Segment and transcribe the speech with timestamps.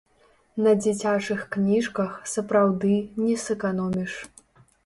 [0.67, 2.95] На дзіцячых кніжках, сапраўды,
[3.27, 4.21] не сэканоміш.